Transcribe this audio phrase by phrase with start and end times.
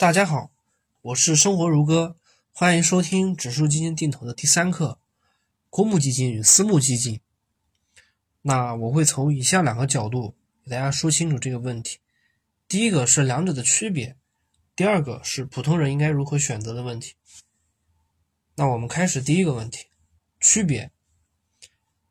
[0.00, 0.50] 大家好，
[1.02, 2.16] 我是生活如歌，
[2.54, 4.98] 欢迎收听指数基金定投的第三课：
[5.68, 7.20] 公募基金与私募基金。
[8.40, 10.34] 那我会从以下两个角度
[10.64, 11.98] 给大家说清楚这个问题。
[12.66, 14.16] 第一个是两者的区别，
[14.74, 17.16] 第二个是普通人应该如何选择的问题。
[18.54, 19.88] 那我们开始第一个问题，
[20.40, 20.90] 区别。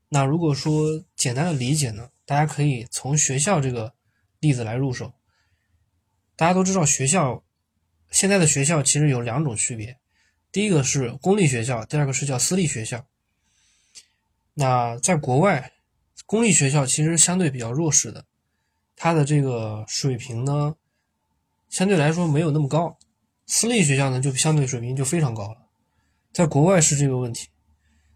[0.09, 3.95] 那如果说简单的理解呢，大家可以从学校这个
[4.39, 5.11] 例子来入手。
[6.35, 7.43] 大家都知道，学校
[8.09, 9.97] 现在的学校其实有两种区别，
[10.51, 13.05] 第一个是公立学校，第二个是叫私立学校。
[14.53, 15.71] 那在国外，
[16.25, 18.25] 公立学校其实相对比较弱势的，
[18.95, 20.75] 它的这个水平呢，
[21.69, 22.97] 相对来说没有那么高；
[23.45, 25.57] 私立学校呢，就相对水平就非常高了。
[26.31, 27.47] 在国外是这个问题，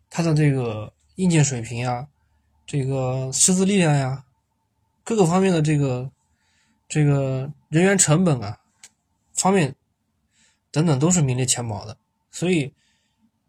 [0.09, 2.07] 它的这个硬件水平呀，
[2.65, 4.25] 这个师资力量呀，
[5.03, 6.11] 各个方面的这个。
[6.89, 8.59] 这个人员成本啊，
[9.33, 9.73] 方面
[10.73, 11.95] 等等都是名列前茅的，
[12.31, 12.73] 所以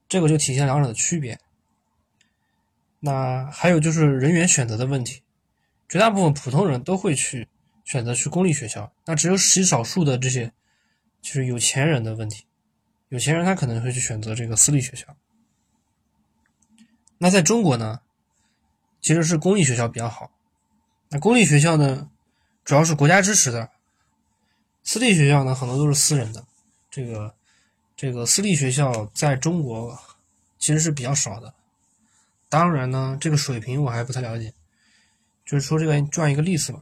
[0.06, 1.40] 这个就体现两者的区别。
[3.00, 5.22] 那还有就是人员选择的问题，
[5.88, 7.48] 绝大部分普通人都会去
[7.82, 10.52] 选择去公立学校，那只有极少数的这些
[11.22, 12.44] 就是有钱人的问题，
[13.08, 15.16] 有钱人他可能会去选择这个私立学校。
[17.16, 18.02] 那在中国呢，
[19.00, 20.30] 其实是公立学校比较好，
[21.08, 22.10] 那公立学校呢？
[22.64, 23.70] 主要是国家支持的，
[24.82, 26.46] 私立学校呢很多都是私人的。
[26.94, 27.34] 这个
[27.96, 29.98] 这个私立学校在中国
[30.60, 31.52] 其实是比较少的。
[32.48, 34.54] 当然呢，这个水平我还不太了解。
[35.44, 36.80] 就是说这个这样一个例子吧。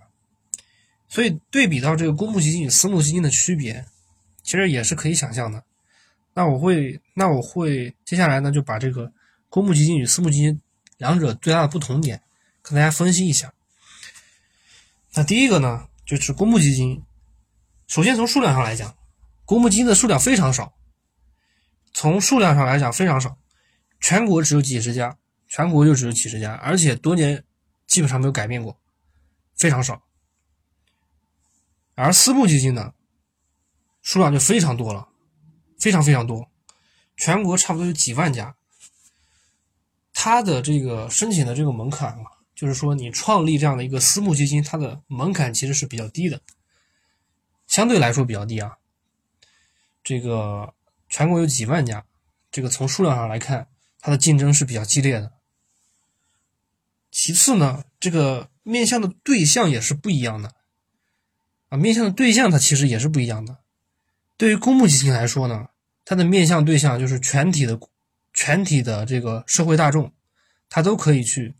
[1.08, 3.82] 所以对比到这个公募基金与私募基金的区别，
[4.42, 5.64] 其实也是可以想象的。
[6.34, 9.10] 那我会那我会接下来呢就把这个
[9.48, 10.60] 公募基金与私募基金
[10.98, 12.20] 两者最大的不同点
[12.60, 13.50] 跟大家分析一下。
[15.14, 17.02] 那第一个呢，就是公募基金。
[17.86, 18.94] 首先从数量上来讲，
[19.52, 20.72] 公募基金的数量非常少。
[21.92, 23.36] 从数量上来讲非常少，
[24.00, 25.14] 全国只有几十家，
[25.46, 27.44] 全国就只有几十家，而且多年
[27.86, 28.80] 基本上没有改变过，
[29.54, 30.02] 非常少。
[31.94, 32.94] 而私募基金呢，
[34.00, 35.06] 数量就非常多了，
[35.78, 36.50] 非常非常多，
[37.18, 38.56] 全国差不多有几万家。
[40.14, 42.24] 它的这个申请的这个门槛啊。
[42.54, 46.40] 就是说，你创立这样的一个私募基金，它的门槛其实是比较低的，
[47.66, 48.78] 相对来说比较低啊。
[50.02, 50.74] 这个
[51.08, 52.04] 全国有几万家，
[52.50, 53.68] 这个从数量上来看，
[54.00, 55.32] 它的竞争是比较激烈的。
[57.10, 60.54] 其次呢，这个面向的对象也是不一样的
[61.68, 63.58] 啊，面向的对象它其实也是不一样的。
[64.36, 65.68] 对于公募基金来说呢，
[66.04, 67.78] 它的面向对象就是全体的、
[68.32, 70.12] 全体的这个社会大众，
[70.68, 71.54] 它都可以去。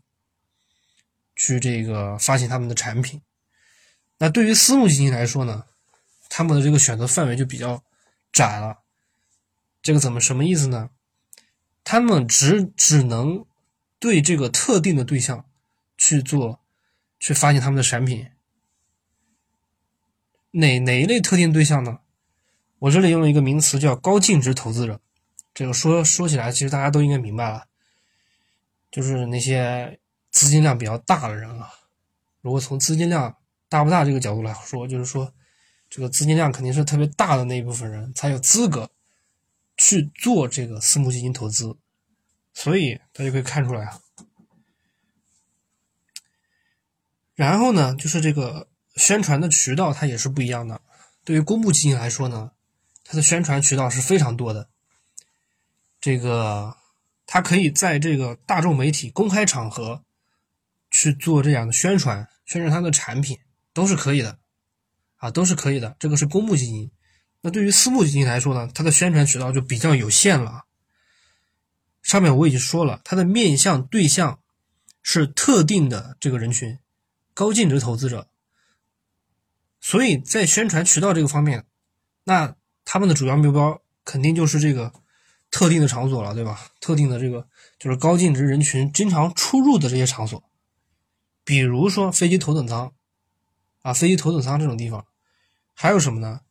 [1.35, 3.19] 去这个发行他们的产品，
[4.19, 5.65] 那对于私募基金来说呢，
[6.29, 7.83] 他们的这个选择范围就比较
[8.33, 8.79] 窄了。
[9.81, 10.89] 这个怎么什么意思呢？
[11.85, 13.45] 他们只只能
[13.99, 15.45] 对这个特定的对象
[15.97, 16.59] 去做，
[17.17, 18.27] 去发行他们的产品。
[20.51, 21.99] 哪哪一类特定对象呢？
[22.79, 24.99] 我这里用了一个名词叫高净值投资者。
[25.53, 27.67] 这个说说起来，其实大家都应该明白了，
[28.91, 29.99] 就是那些。
[30.33, 31.71] 资金量比较大的人啊，
[32.41, 33.37] 如果从资金量
[33.69, 35.31] 大不大这个角度来说，就是说，
[35.95, 38.89] 这个资金量肯定是特别大的那一部分人才有资格
[39.77, 41.77] 去做这个私募基金投资，
[42.51, 44.01] 所以大家可以看出来啊。
[47.35, 50.81] 然后呢，就是这个宣传的渠道它也是不一样的。
[51.23, 52.53] 对于公募基金来说呢，
[53.03, 54.67] 它的宣传渠道是非常多的，
[56.01, 56.75] 这个
[57.27, 60.03] 它可以在这个大众媒体公开场合。
[60.95, 63.39] 去做这样的宣传，宣传它的产品
[63.73, 64.37] 都是可以的，
[65.23, 65.95] 啊，都是可以的。
[65.99, 66.91] 这个是公募基金。
[67.39, 70.65] 那对于私募基金来说呢，它的宣传渠道就比较有限了。
[72.01, 74.41] 上面我已经说了，它的面向对象
[75.01, 76.77] 是特定的这个人群，
[77.33, 78.27] 高净值投资者。
[79.79, 81.65] 所以在宣传渠道这个方面，
[82.25, 84.91] 那他们的主要目标肯定就是这个
[85.49, 86.69] 特定的场所了，对吧？
[86.81, 87.47] 特定的这个
[87.79, 90.43] 就是高净值人群经常出入的这些场所。
[91.45, 92.91] 比如说飞机头等舱，
[93.83, 95.05] 啊，飞机头等舱这种地方，
[95.73, 96.41] 还有什么呢？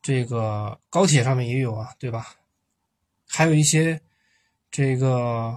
[0.00, 2.36] 这个高铁上面也有啊，对吧？
[3.26, 4.00] 还有一些
[4.70, 5.56] 这个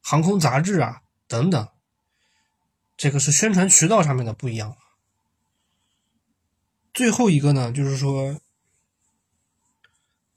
[0.00, 1.68] 航空杂志啊等等，
[2.96, 4.76] 这个是宣传渠道上面的不一样。
[6.94, 8.40] 最后一个呢，就是说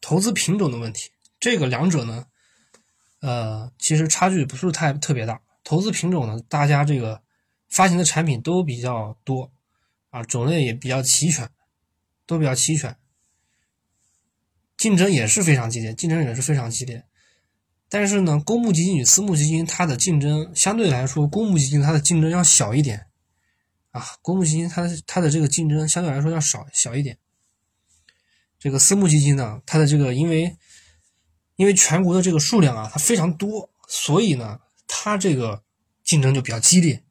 [0.01, 2.27] 投资品种的问题，这个两者呢，
[3.19, 5.41] 呃，其实差距不是太特别大。
[5.63, 7.21] 投资品种呢，大家这个
[7.69, 9.51] 发行的产品都比较多
[10.09, 11.49] 啊，种类也比较齐全，
[12.25, 12.97] 都比较齐全。
[14.77, 17.03] 竞争也是非常激烈，竞争也是非常激烈。
[17.89, 23.07] 但是呢，公募基金与私募基金它的竞争相对来说，公募基金它的竞争要小一点
[23.91, 27.17] 啊，公募基金它它的这个竞争相对来说要少小一点。
[28.59, 30.57] 这个私募基金呢，它的这个因为
[31.55, 35.63] 因为全国的这个数量啊，它非常多，所以呢，它这个
[36.03, 37.03] 竞争就比较激烈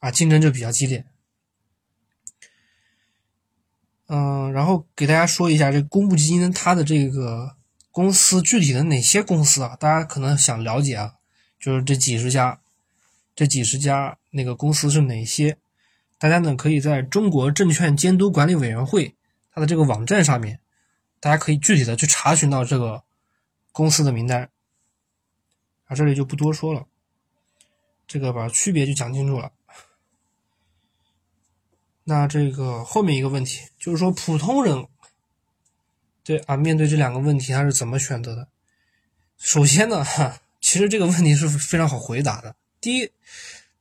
[0.00, 1.06] 啊，竞争就比较激烈。
[4.14, 7.56] 嗯，然后给大家说一下这公募基金它的这个
[7.90, 9.74] 公司具体的哪些公司啊？
[9.76, 11.14] 大家可能想了解啊，
[11.58, 12.60] 就是这几十家，
[13.34, 15.56] 这几十家那个公司是哪些？
[16.18, 19.16] 大家呢可以在中国证券监督管理委员会
[19.50, 20.60] 它的这个网站上面，
[21.18, 23.04] 大家可以具体的去查询到这个
[23.72, 24.50] 公司的名单
[25.86, 26.84] 啊，这里就不多说了，
[28.06, 29.52] 这个把区别就讲清楚了。
[32.04, 34.88] 那这个后面一个问题就是说，普通人
[36.24, 38.48] 对啊，面对这两个问题他是怎么选择的？
[39.38, 42.56] 首先呢，哈，其实这个问题是非常好回答的。
[42.80, 43.10] 第一，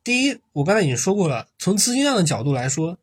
[0.03, 2.99] 第一，我刚才已经说过了，从资金量的角度来说，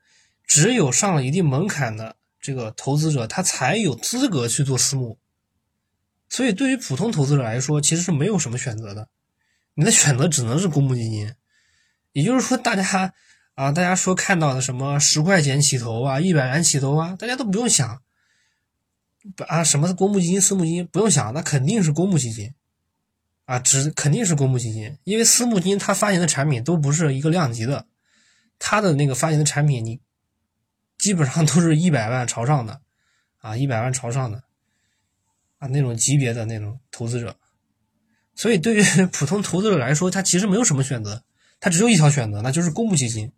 [0.46, 5.18] 只有上了一定门槛的这个投资者，他才有资格去做私募。
[6.28, 9.08] 所以，对于普通投资者来说，其实是没有什么选择的，
[9.74, 11.34] 你的选择只能是公募基金。
[12.12, 13.12] 也就是说，大家。
[13.58, 18.00] 啊，大家说看到的什么十块钱起投啊，一百元起投啊，大家都不用想，
[19.48, 22.54] 啊，什么公募基金、私募基金不用想，那肯定是公募基金，
[23.46, 27.86] 啊，只肯定是公募基金，因为私募基金它发行的产品都不是一个量级的，
[28.60, 30.00] 它的那个发行的产品你
[30.96, 32.80] 基本上都是一百万朝上的，
[33.38, 34.44] 啊，一百万朝上的，
[35.58, 37.36] 啊，那种级别的那种投资者，
[38.36, 41.24] 所以对于普通投资者来说，他其实没有什么选择，
[41.58, 43.32] 他只有一条选择，那就是公募基金。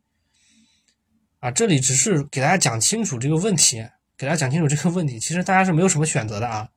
[1.40, 5.18] 啊，这里只是给大家讲清楚这个问题，给大家讲清楚这个问题。
[5.18, 6.68] 其实大家是没有什么选择的啊，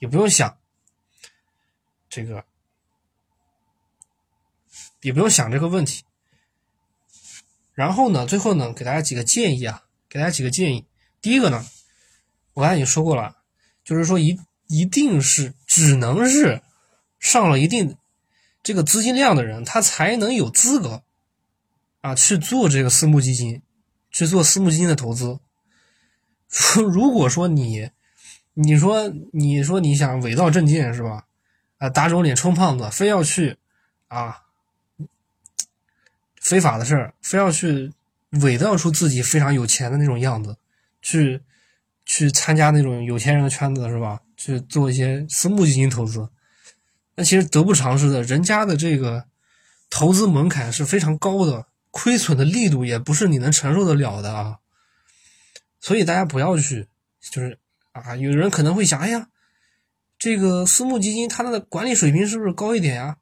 [0.00, 0.58] 也不用想
[2.08, 2.44] 这个，
[5.02, 6.02] 也不用想这个问题。
[7.74, 10.84] 然后呢，最后呢，给大家几个建议啊，给大家几个建议。
[11.20, 11.64] 第一个呢，
[12.54, 13.36] 我刚才已经说过了，
[13.84, 14.36] 就是说一
[14.66, 16.60] 一定是只能是
[17.20, 17.96] 上了一定
[18.64, 21.04] 这个资金量的人，他才能有资格
[22.00, 23.62] 啊去做这个私募基金。
[24.16, 25.38] 去做私募基金的投资。
[26.90, 27.90] 如果说你，
[28.54, 31.26] 你说你说你想伪造证件是吧？
[31.76, 33.58] 啊，打肿脸充胖子，非要去
[34.08, 34.44] 啊，
[36.40, 37.92] 非法的事儿，非要去
[38.40, 40.56] 伪造出自己非常有钱的那种样子，
[41.02, 41.42] 去
[42.06, 44.22] 去参加那种有钱人的圈子是吧？
[44.38, 46.26] 去做一些私募基金投资，
[47.16, 48.22] 那其实得不偿失的。
[48.22, 49.26] 人家的这个
[49.90, 51.66] 投资门槛是非常高的。
[51.98, 54.58] 亏损的力度也不是你能承受得了的啊，
[55.80, 56.88] 所以大家不要去，
[57.20, 57.58] 就是
[57.92, 59.30] 啊，有人可能会想，哎呀，
[60.18, 63.16] 这个私募基金它的管理水平是不是高一点呀？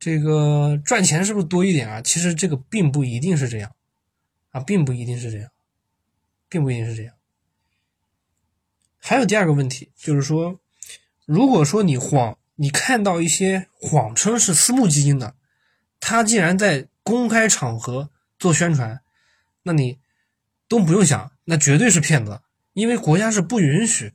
[0.00, 2.02] 这个赚钱是不是多一点啊？
[2.02, 3.76] 其实这个并不一定是这样
[4.50, 5.48] 啊，并不一定是这样，
[6.48, 7.14] 并不一定是这样。
[8.98, 10.58] 还有第二个问题就是说，
[11.26, 15.36] 如果说你谎，你看到一些谎称是私募基金的，
[16.00, 16.88] 他竟然在。
[17.04, 19.02] 公开场合做宣传，
[19.62, 20.00] 那你
[20.66, 22.40] 都不用想，那绝对是骗子，
[22.72, 24.14] 因为国家是不允许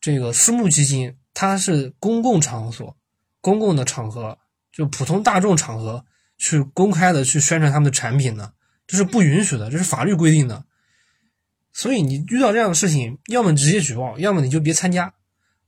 [0.00, 2.96] 这个私募基金，它是公共场所、
[3.40, 4.38] 公共的场合，
[4.72, 6.06] 就普通大众场合
[6.38, 8.54] 去公开的去宣传他们的产品的，
[8.86, 10.64] 这是不允许的，这是法律规定的。
[11.72, 15.12] 所以你遇到这样的事情，要么直接举报，要么你就别参加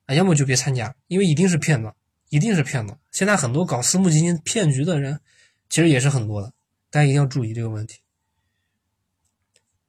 [0.07, 1.93] 啊，要么就别参加，因为一定是骗子，
[2.29, 2.97] 一定是骗子。
[3.11, 5.21] 现在很多搞私募基金骗局的人。
[5.69, 6.53] 其实也是很多的，
[6.91, 8.01] 大家一定要注意这个问题。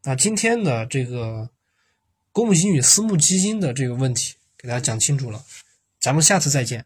[0.04, 1.50] 那今天的这个
[2.32, 5.44] 公募基金与私募基金的这个问题，给大家讲清楚了，
[6.00, 6.86] 咱们下次再见。